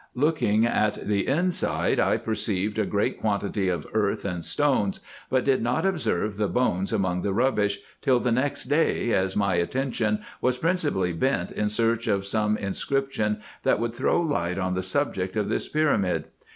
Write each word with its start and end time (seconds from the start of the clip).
Looking 0.15 0.65
at 0.65 1.07
the 1.07 1.27
inside, 1.27 1.99
I 1.99 2.17
perceived 2.17 2.79
a 2.79 2.87
great 2.87 3.19
quantity 3.21 3.69
of 3.69 3.85
earth 3.93 4.25
and 4.25 4.43
stones, 4.43 4.99
but 5.29 5.43
did 5.45 5.61
not 5.61 5.85
observe 5.85 6.37
the 6.37 6.47
bones 6.47 6.91
among 6.91 7.21
the 7.21 7.31
rubbish 7.33 7.77
till 8.01 8.19
the 8.19 8.31
next 8.31 8.63
day, 8.65 9.13
as 9.13 9.35
my 9.35 9.53
attention 9.57 10.21
was 10.41 10.57
principally 10.57 11.13
bent 11.13 11.51
in 11.51 11.69
search 11.69 12.07
of 12.07 12.25
some 12.25 12.57
inscription 12.57 13.41
that 13.61 13.79
would 13.79 13.93
throw 13.93 14.19
light 14.19 14.57
on 14.57 14.73
the 14.73 14.81
subject 14.81 15.35
of 15.35 15.49
this 15.49 15.67
pyramid. 15.69 16.25